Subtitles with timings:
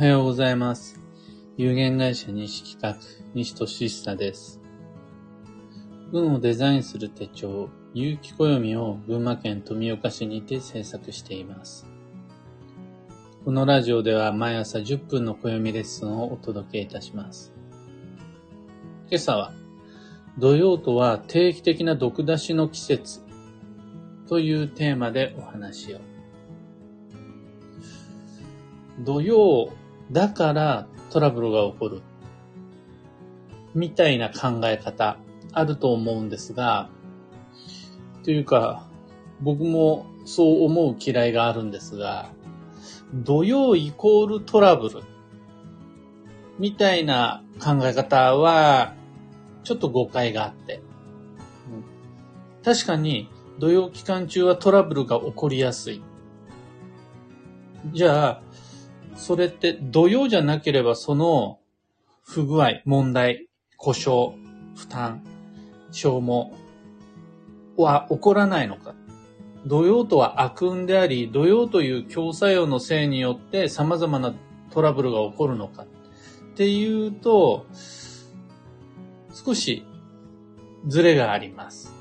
[0.00, 0.98] おはようございます。
[1.58, 2.98] 有限会社西企画、
[3.34, 4.58] 西俊久です。
[6.10, 11.86] 運をデザインする手帳、有機暦を群馬県富岡市にて制作しています。
[13.44, 17.52] このラジオでは毎朝10分の暦レッスンをお届けいたします。
[19.10, 19.52] 今朝は、
[20.38, 23.20] 土曜とは定期的な毒出しの季節
[24.30, 25.98] というテーマでお話を。
[29.00, 29.74] 土曜
[30.12, 32.02] だからトラブルが起こる。
[33.74, 35.18] みたいな考え方
[35.52, 36.88] あると思うんですが、
[38.24, 38.86] というか、
[39.40, 42.30] 僕もそう思う嫌いがあるんですが、
[43.14, 45.02] 土曜イコールトラブル
[46.58, 48.94] みたいな考え方は、
[49.64, 50.80] ちょっと誤解があって。
[52.64, 56.02] 確かに土曜期間中はトラブルが起こりやすい。
[57.92, 58.42] じゃあ、
[59.16, 61.58] それって土曜じゃなければその
[62.22, 64.36] 不具合、問題、故障、
[64.76, 65.22] 負担、
[65.90, 66.52] 消耗
[67.76, 68.94] は起こらないのか。
[69.66, 74.34] 土曜とは悪運であり、土曜という強作用のせいによって様々な
[74.70, 75.82] トラブルが起こるのか。
[75.82, 75.86] っ
[76.54, 77.66] ていうと、
[79.32, 79.84] 少し
[80.86, 81.94] ズレがあります。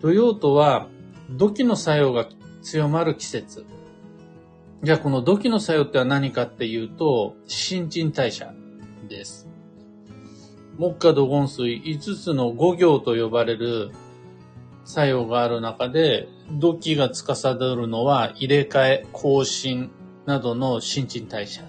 [0.00, 0.88] 土曜とは
[1.30, 2.26] 土器の作用が
[2.62, 3.64] 強まる季節。
[4.82, 8.52] じゃあこの土器の作用っては何かっていうと、新陳代謝
[9.08, 9.48] です。
[10.78, 13.90] 木下土金水5つの五行と呼ばれる
[14.84, 19.90] 作用がある中で、土器が司るのは入れ替え、更新
[20.26, 21.64] などの新陳代謝。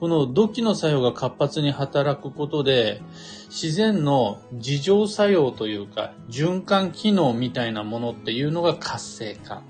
[0.00, 3.00] この土器の作用が活発に働くことで、
[3.48, 9.62] 自然の自浄作用というか、循環機能みたいなものっていうのが活性化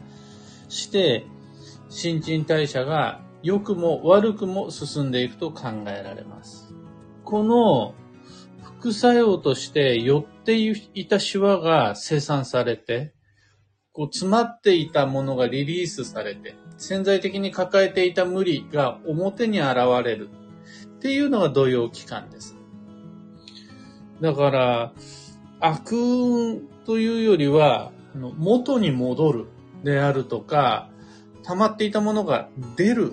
[0.70, 1.26] して、
[1.94, 6.74] 新陳代謝が良くも悪くも進んでいくと考えられます。
[7.22, 7.94] この
[8.80, 13.14] 副作用として寄っていたシワが生産されて、
[13.92, 20.30] こう詰まっていたものがリリースされて、潜在的に抱えていた無理が表に現れる
[20.96, 22.56] っていうのが土曜期間です。
[24.20, 24.92] だから、
[25.60, 27.92] 悪運というよりは、
[28.36, 29.46] 元に戻る
[29.84, 30.90] であるとか、
[31.44, 33.12] 溜まっていたものが出る、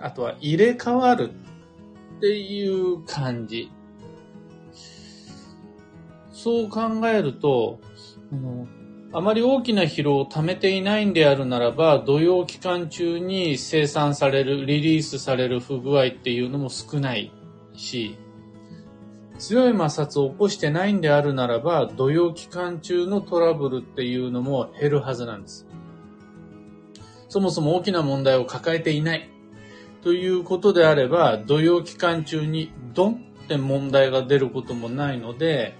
[0.00, 1.30] あとは入れ替わる
[2.16, 3.70] っていう感じ。
[6.32, 7.80] そう考えると、
[8.32, 8.66] あの
[9.16, 17.32] あまり大きな疲労を溜めていないんであるならば、土曜期間中に生産される、リリースされる不具合っていうのも少ない
[17.74, 18.16] し、
[19.38, 25.66] 強い摩擦を起こしてないんであるならば、土曜期間中のトラブルっていうのも減るはずなんです。
[27.28, 29.30] そもそも大きな問題を抱えていない
[30.02, 35.74] ということであれば、土曜期間中にドンって問題が出ることもないので、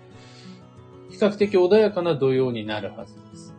[1.10, 3.54] 比較的穏やかな土曜になるはずです。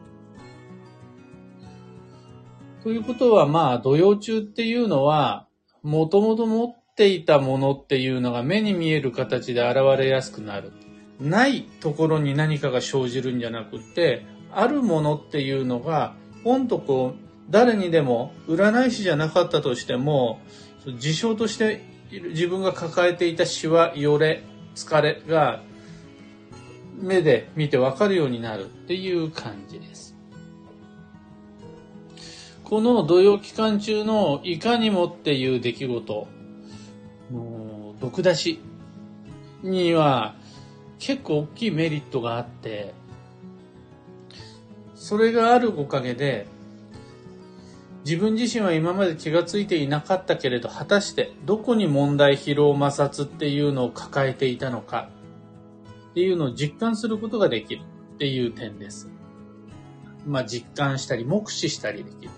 [2.83, 5.47] ということは、まあ、土曜中っていうのは、
[5.81, 10.71] もともと持っていたものっていうのが目に見える形で現れやすくなる。
[11.19, 20.39] ないところに何かが生じるんじゃなくて、あるものっていうのが、ポンとこう、誰にでも、占い師じゃなかったとしても、
[20.97, 24.43] 事象として自分が抱えていたシワ、よれ、
[24.75, 25.61] 疲れが、
[26.97, 30.15] 目で見てわかるようになるっていう感じです。
[32.63, 36.27] この土曜期間中のいかにもっていう出来事、
[37.29, 38.59] もう毒出し
[39.61, 40.35] には
[40.97, 42.93] 結構大きいメリットがあって、
[44.95, 46.47] それがあるおかげで、
[48.05, 55.09] 自分自身は今まで気がついていなかったけれど、果たしてどこに問題、疲労、摩擦っていうのを抱えていたのか
[56.11, 57.81] っていうのを実感することができる
[58.13, 59.09] っていう点です。
[60.27, 62.31] まあ実感したり、目視したりできる。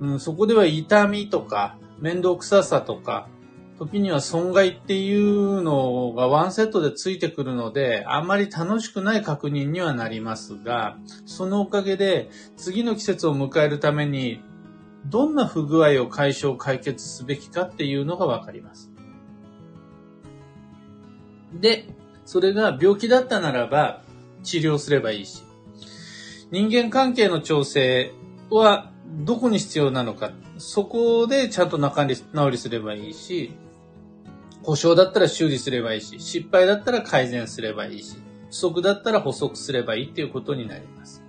[0.00, 3.28] うん、そこでは痛みとか、面倒くささとか、
[3.80, 12.28] 時には損害っていうのがワンセットでついてくるので、あんまり楽しくない確認にはなりますが、そのおかげで
[12.58, 14.42] 次の季節を迎えるために、
[15.06, 18.92] どんな不具合を解消、解決すべきかっていうのがわかります。
[21.58, 21.88] で、
[22.26, 24.02] それが病気だったならば
[24.42, 25.42] 治療すればいいし、
[26.50, 28.12] 人間関係の調整
[28.50, 28.92] は
[29.24, 33.54] どこに必要なのか、そこでちゃんと中治りすればいいし、
[34.70, 38.14] 故障だったら修理すればいいし、失敗だったら改善すればいいし、
[38.50, 41.24] 不足だったら補足すればいいっていうことになります。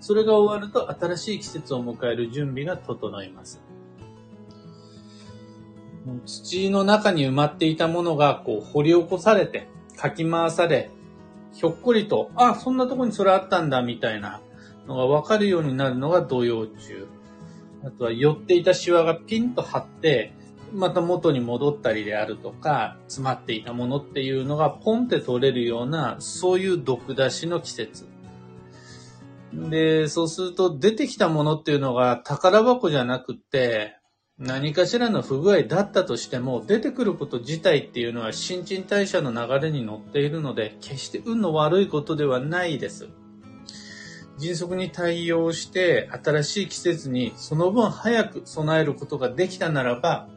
[0.00, 3.60] それが終わると新しい季節を迎える準備が整います。
[6.24, 9.66] 土の中に埋まっていたものがこう掘り起こされて、
[9.96, 10.92] かき回され、
[11.52, 14.40] ひょっこりと、あ、そんなとこにそれあったんだ、みたいな
[14.86, 17.08] のがわかるようになるのが土曜中。
[17.84, 20.32] あとは寄っていたシワがピンと張って、
[20.74, 28.06] また元に戻ったりであるとか、詰まっていたものっていうのがポンって取れるような、そういう毒出しの季節。
[29.52, 33.96] で、そうすると出てきたものっていうのが宝箱じゃなくて、
[34.36, 43.08] 何かしらの不具合だったとしても、出てくること自体っていうのは新陳代謝の流れに乗っているので、決して運の悪いことではないです。
[44.36, 50.28] 迅速に対応して、新しい季節にその分早く備えることができたならば、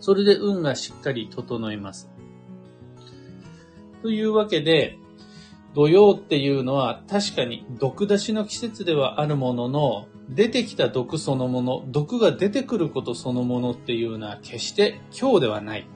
[0.00, 2.10] それで運がしっかり整います。
[4.02, 4.98] というわけで、
[5.74, 15.86] 土曜っていうのは確かに毒出しの季節ではあるものの、出てきた毒そのもの、毒が出てくることそのものっていうのは決して今日ではない。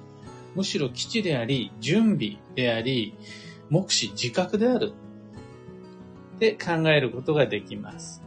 [0.54, 3.14] むしろ基地であり、準備であり、
[3.70, 4.92] 目視自覚である。
[6.36, 8.22] って考えることができます。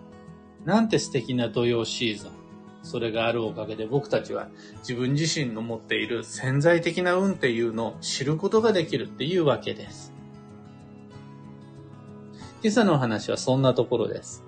[0.63, 2.44] なんて素敵な土曜シーズン。
[2.85, 4.47] それがあるおかげで僕たちは
[4.79, 10.13] 自分自身の持っている潜在的な運っていうのを知ることができるっていうわけです。
[12.61, 14.43] 今朝のお話はそんなところです。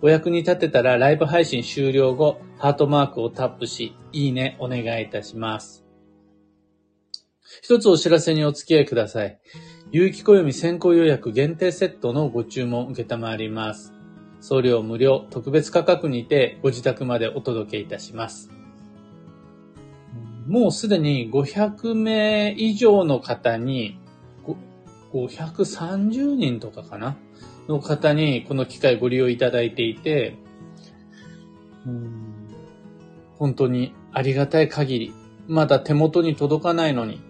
[0.00, 5.84] お役に立てたらライブ配信終了後、ハートマークをタップし、いいねお願いいたします。
[7.60, 9.38] 一つお知らせにお付き合いください。
[9.90, 13.91] 有機暦先行予約限定セットのご注文を受けたまわります。
[14.42, 18.50] 送料無料特別価格にてご自宅までお届けいたします。
[20.48, 23.98] もうすでに500名以上の方に、
[25.12, 27.16] 530人とかかな？
[27.68, 30.36] の方にこの機会ご利用いただいていて、
[33.38, 35.12] 本当にありがたい限り、
[35.46, 37.20] まだ手元に届かないのに、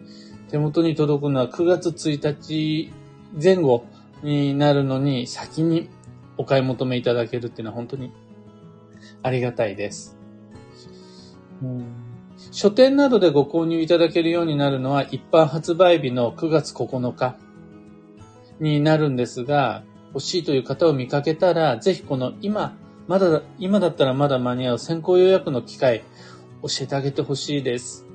[0.51, 2.91] 手元に届くのは9月1日
[3.43, 3.85] 前後
[4.23, 5.91] になるのに先に
[6.37, 8.13] お買い求めいただけるっていうのは本当に
[9.23, 10.19] ありがたいです。
[12.51, 17.37] 書店などでご購入いただけるようになるのは一般発売日の9月9日
[18.61, 22.77] になるんですが、欲しいという方を見かけたら、ぜひこの今、
[23.09, 26.03] まだ、今だったらまだ間に合う先行予約の機会、
[26.63, 28.07] 教えてあげてほしいです。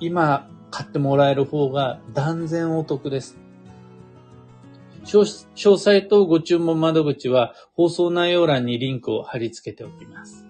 [0.00, 3.38] 今、買ってもらえる方が断然お得です。
[5.06, 5.24] 詳
[5.54, 10.46] 細とご注文窓口は放送内容欄にリンクを貼り付けておきます。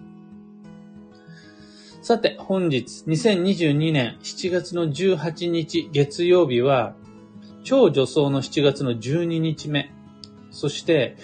[2.01, 6.95] さて、本日2022年7月の18日月曜日は
[7.63, 9.91] 超女装の7月の12日目。
[10.51, 11.17] そして、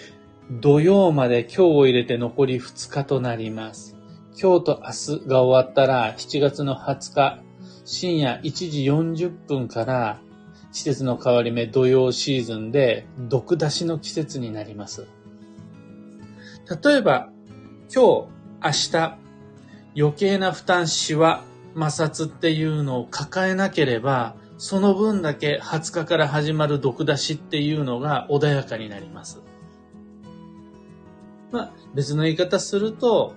[0.50, 3.96] 土曜まで今日を入れて残り2日となります。
[4.40, 7.40] 今日と明日が終わったら7月の20日
[7.84, 10.20] 深夜1時40分から
[10.74, 15.06] 季節の変わり目土曜シーズンで毒出しの季節になります。
[16.82, 17.30] 例えば、
[17.94, 18.28] 今日、
[18.60, 19.18] 明日、
[19.96, 21.44] 余計な負担、しわ、
[21.74, 29.42] 摩擦っていうのを抱えなければ、その分だけ20日から始まる毒出しっていうのが穏やかになります。
[31.52, 33.36] まあ、別の言い方すると、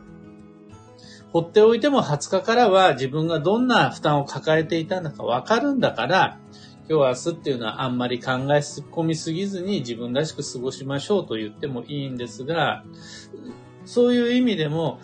[1.34, 6.40] 放っておいても20日からは自分がどんな負担を抱えていたんだかわかるんだから、
[6.90, 12.86] 今日明日っていうのはあんまり考え込みすぎずに自分らしく過ごしましょうと言ってもいいんですが、
[13.86, 15.00] そういう意味でも、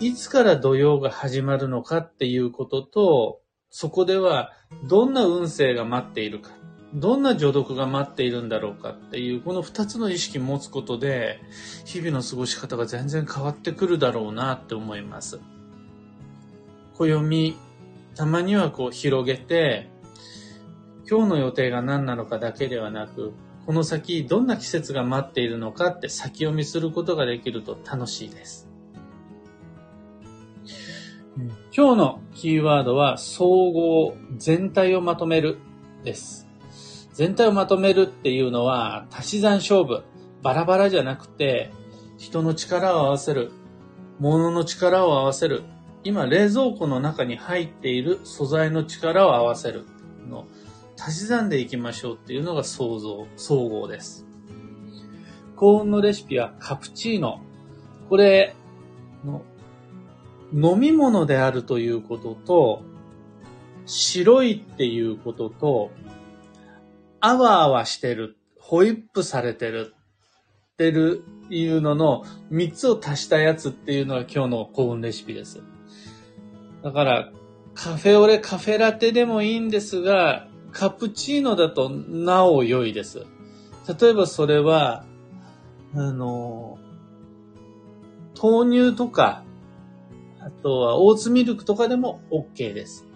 [0.00, 4.52] いつから土曜が始まるのかっていうことと、そこでは
[4.84, 6.50] どんな運勢が待っているか、
[6.94, 11.40] どんな除毒が待っているんだろうかっていう、この二つの意識持つことで、
[11.84, 15.40] 日々の過ごし方が全然変わってくるだろうなって思います。
[16.94, 17.56] 暦、
[18.14, 19.88] たまにはこう広げて、
[21.10, 23.32] 今日の予定が何なのかだけではなく、
[23.64, 28.68] この先どんな季節が待っているのかって先読みすることができると楽しいです。
[31.74, 35.58] 今日のキーワードは総合、全体をまとめる
[36.04, 36.46] です。
[37.14, 40.02] 全体をまとめるっていうのは足し算勝負、
[40.42, 41.72] バラバラじゃなくて
[42.18, 43.50] 人の力を合わせる、
[44.18, 45.62] 物の力を合わせる、
[46.04, 49.86] 今冷蔵庫の中に入っている素材の力を合わせる
[50.28, 50.46] の
[50.98, 54.26] 足し算でいきましょうっていうのが想像、総合です。
[55.54, 57.40] 幸運のレシピはカプチーノ。
[58.08, 58.54] これ
[59.24, 59.42] の
[60.52, 62.82] 飲み物であるということと、
[63.86, 65.90] 白いっていうことと、
[67.20, 69.94] あわあわしてる、ホイップされてる
[70.72, 75.62] ってるいうのの3つを足したやつっていうのが今日の幸運レシピです。
[76.82, 77.32] だから、
[77.74, 83.26] カフェオレ、カフェラテでもいいんですが、カプチーノだとなお良いです。
[84.00, 85.04] 例えばそれは、
[85.92, 86.78] あの、
[88.40, 89.42] 豆乳とか、
[90.38, 93.08] あとはオーツミルクとかでも OK です。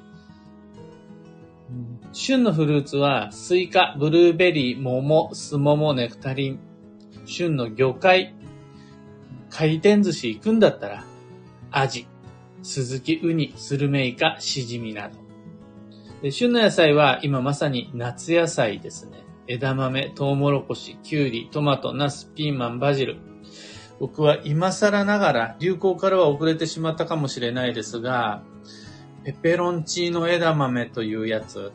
[2.12, 6.58] 旬のフルーツは、スイカ、ブルーベリー、桃、スモモ、ネクタリン。
[7.26, 8.34] 旬の魚介、
[9.50, 11.04] 回転寿司行くんだったら、
[11.70, 12.08] アジ、
[12.64, 15.21] スズキ、ウニ、スルメイカ、シジミなど。
[16.22, 19.24] で旬の野菜は今まさに夏野菜ですね。
[19.48, 23.16] 枝豆、トウモロコシ、キュウリ、トマト、ナス、ピーマン、バジル。
[23.98, 28.44] 僕は今更ながら流行からは遅れてしまったかもしれないですが、
[29.24, 31.72] ペペロンチーノ枝豆というやつ、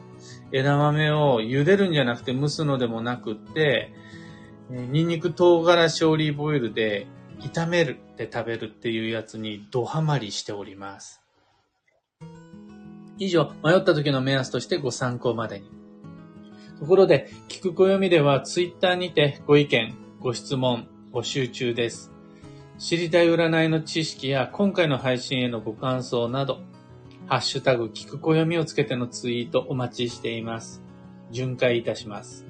[0.54, 3.92] 枝豆を茹でるんじゃなくて蒸すのでもなくって、
[4.70, 7.08] ニンニク唐辛子オリーブオイルで
[7.42, 11.27] 炒めるって食べるっていうやつにドハマりしております。
[13.20, 15.70] 以上、迷った時の目安としてご参考までに。
[16.80, 22.12] ところで、聞く暦ではツイッターにてご意見、ご質問、募集中です。
[22.78, 26.60] 知りたい占いの知識や今回の配信へのご感想など、
[27.26, 30.84] ハッシュタグ、聞く暦をつけてのツイートお待ちしています。
[31.32, 32.46] 巡回いたします。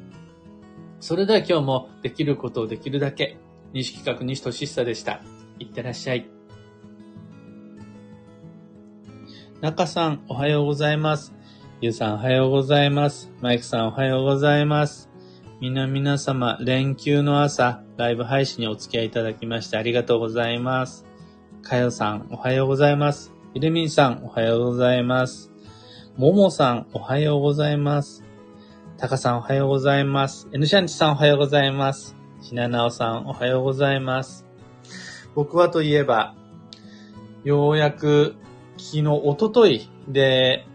[0.99, 3.37] それでは今日もできることをできるだけ、
[3.73, 5.21] 西企画西俊久でした。
[5.59, 6.36] いってらっしゃい。
[9.59, 11.33] 中さん、おはようございます。
[11.81, 13.31] ゆうさん、おはようございます。
[13.41, 15.09] マイクさん、おはようございます。
[15.59, 21.07] みな皆様、連休の朝、ライブ配信にお付き合いいただきましてありがとうございます。
[21.63, 23.33] かよさん、おはようございます。
[23.55, 25.51] ひでみんさん、おはようございます。
[26.17, 28.23] ももさん、おはようございます。
[28.99, 30.47] たかさん、おはようございます。
[30.53, 32.15] N シャンチさん、おはようございます。
[32.43, 34.45] ひななおさん、おはようございます。
[35.33, 36.35] 僕はといえば、
[37.43, 38.35] ようやく、
[38.77, 40.65] 昨日、おとといで、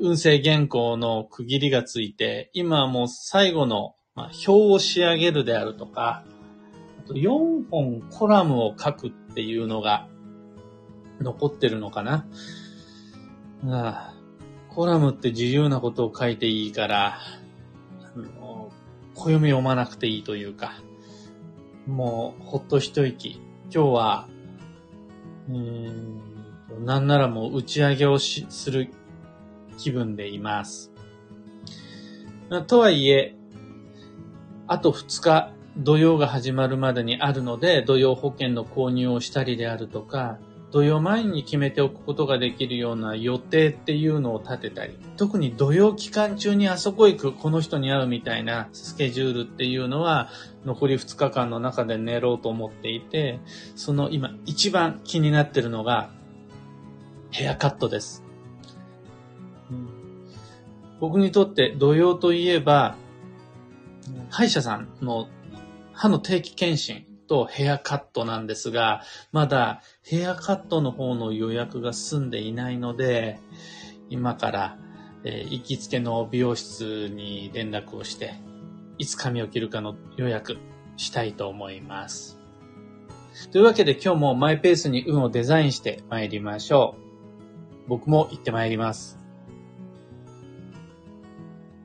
[0.00, 6.24] 運勢原稿の区切りがついて、今はもう最後の、まあ、表を仕上げるであるとか、
[6.98, 10.08] あと4本コラムを書くっていうのが
[11.20, 12.26] 残ってるのかな。
[13.64, 14.14] ああ
[14.68, 17.18] コラムって自由なことを書いていいから、
[18.14, 18.70] あの
[19.14, 20.74] 暦読まなくていいというか、
[21.86, 23.40] もうほっと一息。
[23.72, 24.28] 今日は、
[25.48, 26.27] うん、
[26.84, 28.90] なんならもう打ち上げをしする
[29.78, 30.92] 気分でいます。
[32.66, 33.34] とはいえ、
[34.66, 40.38] あと2日土曜が始まるまでにあるので、土曜保険の購入をしたりであるとか、
[40.70, 50.28] 土曜前に決めておくことができるような予定っていうのを立てたり、特に土曜期間中にあそこ行く、この人に会うみたいなスケジュールっていうのは、
[50.66, 53.38] 残り2日間の中で寝ろうと思っていて、
[53.76, 56.10] その今一番気になってるのが、
[57.30, 58.24] ヘアカットです。
[59.70, 59.98] うん
[61.00, 62.96] 僕にとって土曜といえば、
[64.30, 65.28] 歯医者さんの
[65.92, 73.38] 歯の定期検診とヘアカットなんですが、まだヘアカットの方の予約が済んでいないので、
[74.10, 74.78] 今から、
[75.24, 78.34] えー、行きつけの美容室に連絡をして、
[78.98, 80.58] いつ髪を切るかの予約
[80.96, 82.38] したいと思います。
[83.52, 87.07] というわけで今日もマイペースに運をデザインして参りましょう。
[87.88, 89.18] 僕も行ってまいります。